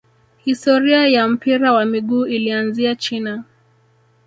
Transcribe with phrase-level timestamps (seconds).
[0.45, 3.43] historia ya mpira wa miguu ilianzia china